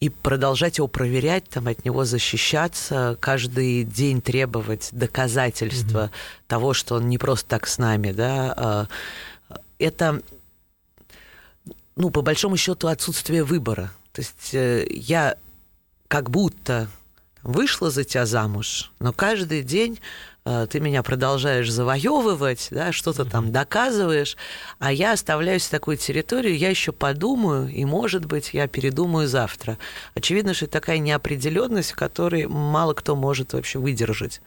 [0.00, 6.48] и продолжать его проверять, там, от него защищаться, каждый день требовать доказательства mm-hmm.
[6.48, 8.86] того, что он не просто так с нами, да, а,
[9.78, 10.22] это
[12.00, 13.92] ну, по большому счету, отсутствие выбора.
[14.12, 15.36] То есть э, я
[16.08, 16.88] как будто
[17.42, 20.00] вышла за тебя замуж, но каждый день
[20.44, 24.36] э, ты меня продолжаешь завоевывать, да, что-то там доказываешь,
[24.78, 29.78] а я оставляюсь в такую территорию, я еще подумаю, и, может быть, я передумаю завтра.
[30.14, 34.40] Очевидно, что это такая неопределенность, в которой мало кто может вообще выдержать.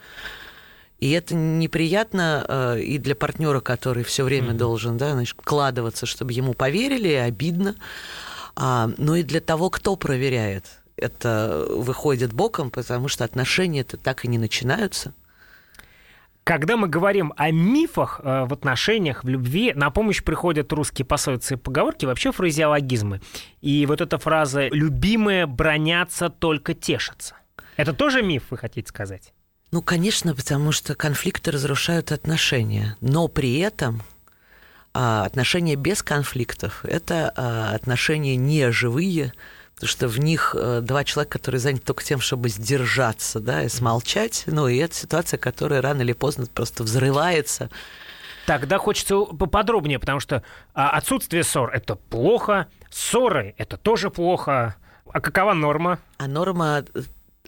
[1.04, 4.58] И это неприятно э, и для партнера, который все время mm-hmm.
[4.58, 7.76] должен да, значит, вкладываться, чтобы ему поверили, обидно.
[8.56, 10.64] А, но и для того, кто проверяет.
[10.96, 15.14] Это выходит боком, потому что отношения-то так и не начинаются.
[16.46, 21.56] Когда мы говорим о мифах э, в отношениях, в любви, на помощь приходят русские пословицы
[21.56, 23.20] и поговорки, вообще фразеологизмы.
[23.60, 27.36] И вот эта фраза «любимые бронятся, только тешатся».
[27.76, 29.34] Это тоже миф, вы хотите сказать?
[29.74, 32.96] Ну, конечно, потому что конфликты разрушают отношения.
[33.02, 34.04] Но при этом
[34.94, 39.34] а, отношения без конфликтов– это а, отношения не живые,
[39.74, 43.68] потому что в них э, два человека, которые заняты только тем, чтобы сдержаться, да, и
[43.68, 47.72] смолчать, ну, и это ситуация, которая рано или поздно просто взрывается.
[48.46, 50.44] Тогда хочется поподробнее, потому что
[50.76, 54.76] а, отсутствие ссор– это плохо, ссоры– это тоже плохо.
[55.12, 55.98] А какова норма?
[56.20, 56.86] А норма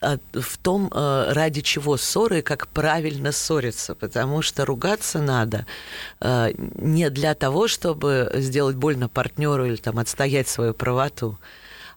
[0.01, 5.65] в том, э, ради чего ссоры, как правильно ссориться, потому что ругаться надо
[6.19, 11.37] не для того, чтобы сделать больно партнеру или там отстоять свою правоту,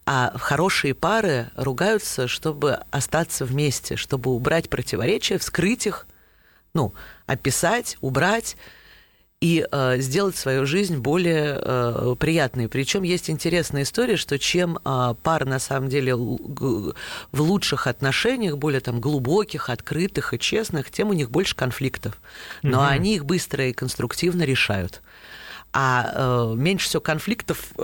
[0.06, 6.06] а хорошие пары ругаются, чтобы остаться вместе, чтобы убрать противоречия, вскрыть их,
[6.72, 6.94] ну,
[7.26, 8.56] описать, убрать
[9.40, 12.68] и э, сделать свою жизнь более э, приятной.
[12.68, 16.94] Причем есть интересная история, что чем э, пара на самом деле в
[17.32, 22.20] лучших отношениях, более там глубоких, открытых и честных, тем у них больше конфликтов.
[22.62, 22.86] Но угу.
[22.88, 25.02] они их быстро и конструктивно решают.
[25.70, 27.82] А э, меньше всего конфликтов э,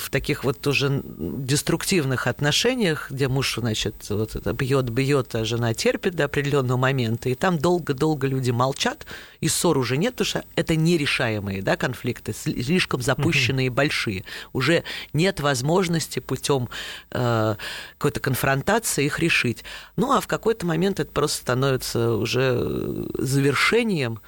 [0.00, 5.74] в таких вот тоже деструктивных отношениях, где муж, значит, вот это бьет, бьет, а жена
[5.74, 9.06] терпит до определенного момента, и там долго-долго люди молчат,
[9.40, 14.24] и ссор уже нет, потому что это нерешаемые да, конфликты, слишком запущенные и большие.
[14.52, 16.68] Уже нет возможности путем
[17.10, 17.56] э,
[17.98, 19.64] какой-то конфронтации их решить.
[19.96, 24.20] Ну а в какой-то момент это просто становится уже завершением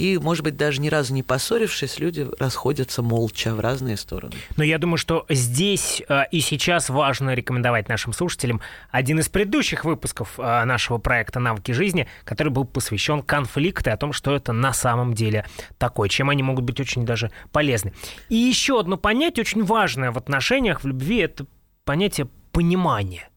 [0.00, 4.34] и, может быть, даже ни разу не поссорившись, люди расходятся молча в разные стороны.
[4.56, 9.84] Но я думаю, что здесь э, и сейчас важно рекомендовать нашим слушателям один из предыдущих
[9.84, 14.52] выпусков э, нашего проекта «Навыки жизни», который был посвящен конфликту и о том, что это
[14.52, 15.46] на самом деле
[15.76, 17.92] такое, чем они могут быть очень даже полезны.
[18.30, 21.46] И еще одно понятие очень важное в отношениях, в любви, это
[21.84, 23.28] понятие понимания.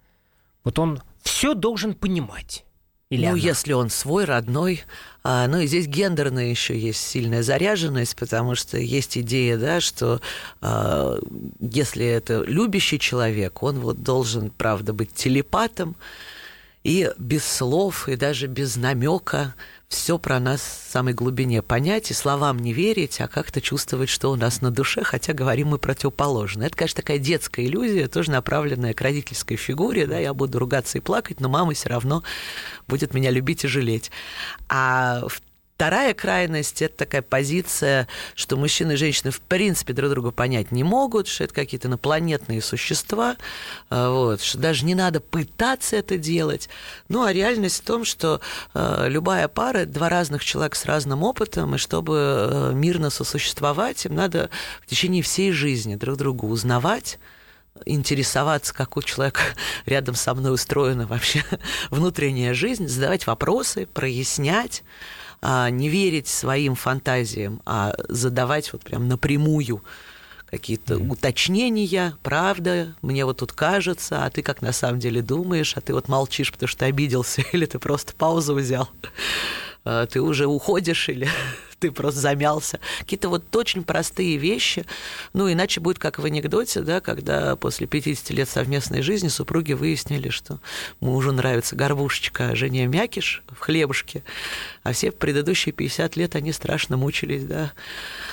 [0.64, 2.64] Вот он все должен понимать.
[3.10, 3.38] Или ну, она?
[3.38, 4.82] если он свой, родной.
[5.24, 10.20] А, ну и здесь гендерная еще есть сильная заряженность, потому что есть идея, да, что
[10.62, 11.18] а,
[11.60, 15.96] если это любящий человек, он вот должен, правда, быть телепатом,
[16.84, 19.56] и без слов, и даже без намека
[19.94, 24.32] все про нас в самой глубине понять и словам не верить, а как-то чувствовать, что
[24.32, 26.64] у нас на душе, хотя говорим мы противоположно.
[26.64, 31.02] Это, конечно, такая детская иллюзия, тоже направленная к родительской фигуре, да, я буду ругаться и
[31.02, 32.24] плакать, но мама все равно
[32.88, 34.12] будет меня любить и жалеть.
[34.70, 35.42] А в
[35.76, 40.84] Вторая крайность– это такая позиция, что мужчины и женщины в принципе друг друга понять не
[40.84, 43.38] могут, что это какие-то инопланетные существа,
[43.90, 46.70] а, вот, что даже не надо пытаться это делать.
[47.10, 48.40] Ну, а реальность в том, что
[48.76, 54.14] э, любая пара– два разных человека с разным опытом, и чтобы э, мирно сосуществовать, им
[54.14, 54.52] надо
[54.84, 57.18] в течение всей жизни друг друга узнавать,
[57.86, 59.42] интересоваться, как у человека
[59.88, 61.44] рядом со мной устроена вообще
[61.90, 64.84] внутренняя жизнь, задавать вопросы, прояснять,
[65.46, 69.84] а, не верить своим фантазиям, а задавать вот прям напрямую
[70.50, 71.12] какие-то mm-hmm.
[71.12, 75.94] уточнения, правда, мне вот тут кажется, а ты как на самом деле думаешь, а ты
[75.94, 78.90] вот молчишь, потому что обиделся, или ты просто паузу взял,
[79.84, 81.28] ты уже уходишь, или
[81.80, 82.80] ты просто замялся.
[83.00, 84.86] Какие-то вот очень простые вещи.
[85.34, 90.30] Ну, иначе будет как в анекдоте, да, когда после 50 лет совместной жизни супруги выяснили,
[90.30, 90.60] что
[91.02, 94.24] мужу нравится горбушечка, а жене мякиш в хлебушке,
[94.84, 97.74] а все предыдущие 50 лет они страшно мучились, да,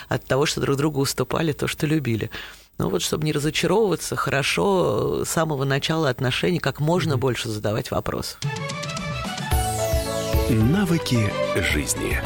[0.08, 2.30] от того, что друг другу уступали то, что любили.
[2.78, 8.36] Ну вот, чтобы не разочаровываться, хорошо с самого начала отношений как можно больше задавать вопросы.
[10.52, 11.30] Навыки
[11.62, 12.18] жизни.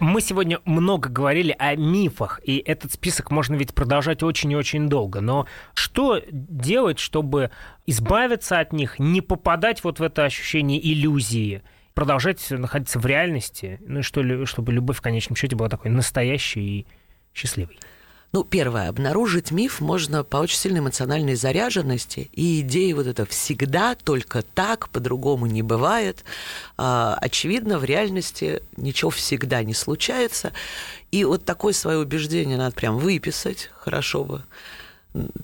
[0.00, 4.88] Мы сегодня много говорили о мифах, и этот список можно ведь продолжать очень и очень
[4.88, 5.20] долго.
[5.20, 7.52] Но что делать, чтобы
[7.86, 11.62] избавиться от них, не попадать вот в это ощущение иллюзии,
[11.94, 16.80] продолжать находиться в реальности, ну и что, чтобы любовь в конечном счете была такой настоящей
[16.80, 16.86] и
[17.32, 17.78] счастливой?
[18.32, 23.94] Ну, первое, обнаружить миф можно по очень сильной эмоциональной заряженности и идеи вот это всегда
[23.94, 26.24] только так, по-другому не бывает.
[26.76, 30.52] А, очевидно, в реальности ничего всегда не случается.
[31.12, 34.42] И вот такое свое убеждение надо прям выписать, хорошо бы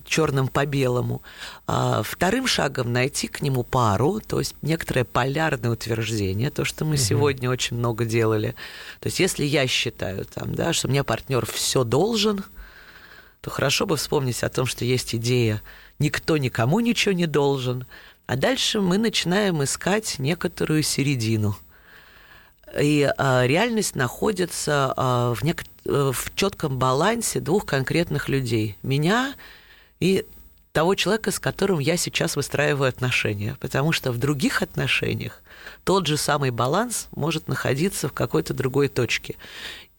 [0.04, 1.22] черным по белому.
[1.66, 6.94] А вторым шагом найти к нему пару, то есть некоторое полярное утверждение, то, что мы
[6.94, 7.02] угу.
[7.02, 8.54] сегодня очень много делали.
[9.00, 12.44] То есть если я считаю, там, да, что мне партнер все должен,
[13.42, 15.62] то хорошо бы вспомнить о том, что есть идея
[15.98, 17.86] «никто никому ничего не должен»,
[18.26, 21.58] а дальше мы начинаем искать некоторую середину.
[22.80, 28.78] И а, реальность находится а, в, нек- э, в четком балансе двух конкретных людей.
[28.82, 29.34] Меня
[30.00, 30.24] и
[30.72, 33.56] того человека, с которым я сейчас выстраиваю отношения.
[33.60, 35.42] Потому что в других отношениях
[35.84, 39.34] тот же самый баланс может находиться в какой-то другой точке.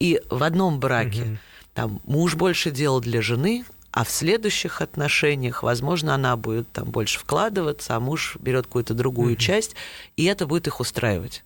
[0.00, 1.38] И в одном браке угу.
[1.74, 7.18] Там муж больше делал для жены, а в следующих отношениях, возможно, она будет там больше
[7.18, 9.40] вкладываться, а муж берет какую-то другую угу.
[9.40, 9.76] часть,
[10.16, 11.44] и это будет их устраивать.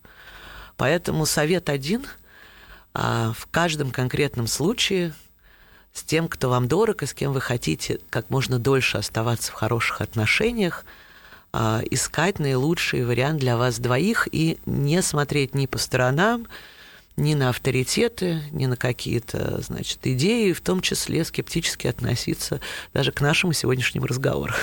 [0.76, 2.06] Поэтому совет один
[2.94, 5.12] а, в каждом конкретном случае
[5.92, 9.54] с тем, кто вам дорог и с кем вы хотите как можно дольше оставаться в
[9.54, 10.84] хороших отношениях,
[11.52, 16.46] а, искать наилучший вариант для вас двоих и не смотреть ни по сторонам,
[17.18, 22.60] ни на авторитеты, ни на какие-то, значит, идеи, в том числе скептически относиться
[22.94, 24.54] даже к нашему сегодняшнему разговору.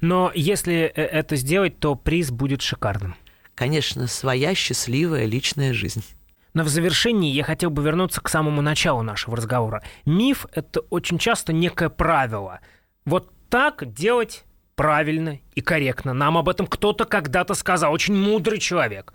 [0.00, 3.14] Но если э, это сделать, то приз будет шикарным.
[3.54, 6.04] Конечно, своя счастливая личная жизнь.
[6.52, 9.82] Но в завершении я хотел бы вернуться к самому началу нашего разговора.
[10.04, 12.60] Миф— это очень часто некое правило.
[13.04, 16.12] Вот так делать правильно и корректно.
[16.12, 19.14] Нам об этом кто-то когда-то сказал, очень мудрый человек.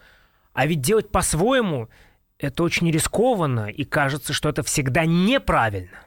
[0.54, 1.90] А ведь делать по-своему—
[2.40, 6.00] это очень рискованно, и кажется, что это всегда неправильно.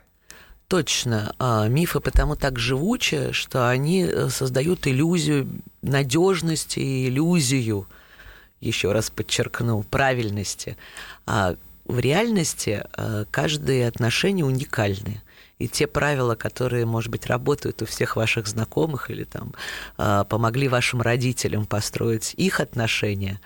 [0.67, 1.35] Точно.
[1.39, 5.49] А, мифы потому так живучи, что они э, создают иллюзию
[5.83, 7.87] надежности и иллюзию–
[8.63, 10.77] еще раз подчеркну, правильности.
[11.27, 15.21] А в реальности э, каждые отношения уникальны.
[15.59, 19.53] И те правила, которые, может быть, работают у всех ваших знакомых или там
[19.99, 23.41] э, помогли вашим родителям построить их отношения,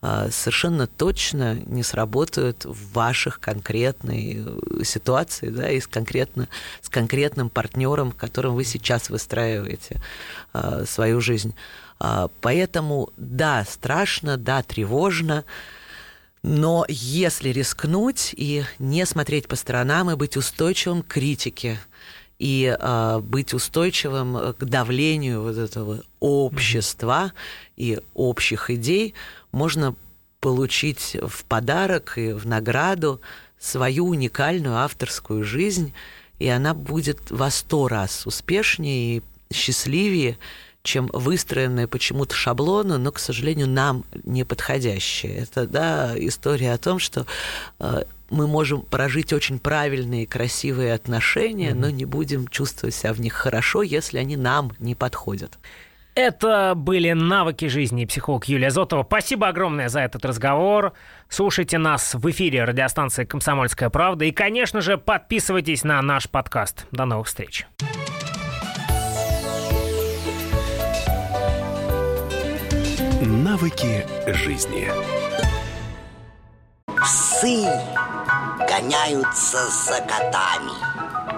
[0.00, 4.44] совершенно точно не сработают в ваших конкретной
[4.84, 6.48] ситуации, да, и с, конкретно,
[6.80, 10.00] с конкретным партнером, которым вы сейчас выстраиваете
[10.86, 11.54] свою жизнь.
[12.00, 15.44] А, поэтому, да, страшно, да, тревожно,
[16.42, 21.78] но если рискнуть и не смотреть по сторонам и быть устойчивым к критике,
[22.38, 27.72] и э, быть устойчивым к давлению вот этого общества mm-hmm.
[27.76, 29.14] и общих идей,
[29.58, 29.94] можно
[30.40, 33.20] получить в подарок и в награду
[33.58, 35.92] свою уникальную авторскую жизнь,
[36.38, 40.38] и она будет во сто раз успешнее и счастливее,
[40.84, 45.34] чем выстроенные почему-то шаблоны, но, к сожалению, нам не подходящие.
[45.38, 47.26] Это да, история о том, что
[47.80, 51.80] э, мы можем прожить очень правильные, красивые отношения, mm-hmm.
[51.80, 55.58] но не будем чувствовать себя в них хорошо, если они нам не подходят.
[56.18, 59.04] Это были навыки жизни психолог Юлия Зотова.
[59.04, 60.92] Спасибо огромное за этот разговор.
[61.28, 64.24] Слушайте нас в эфире радиостанции «Комсомольская правда».
[64.24, 66.86] И, конечно же, подписывайтесь на наш подкаст.
[66.90, 67.68] До новых встреч.
[73.22, 74.90] Навыки жизни.
[77.00, 77.64] Псы
[78.68, 81.37] гоняются за котами.